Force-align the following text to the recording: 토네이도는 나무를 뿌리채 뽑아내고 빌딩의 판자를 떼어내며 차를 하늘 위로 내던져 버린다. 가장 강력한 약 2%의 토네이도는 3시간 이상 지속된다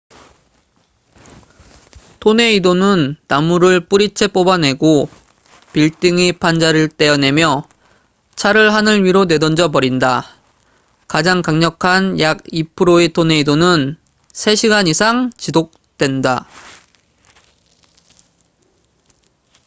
토네이도는 2.21 3.17
나무를 3.27 3.87
뿌리채 3.87 4.25
뽑아내고 4.27 5.09
빌딩의 5.73 6.39
판자를 6.39 6.87
떼어내며 6.89 7.69
차를 8.35 8.73
하늘 8.73 9.03
위로 9.05 9.25
내던져 9.25 9.69
버린다. 9.69 10.25
가장 11.07 11.43
강력한 11.43 12.19
약 12.19 12.39
2%의 12.45 13.09
토네이도는 13.13 13.95
3시간 14.33 14.87
이상 14.87 15.29
지속된다 15.37 16.47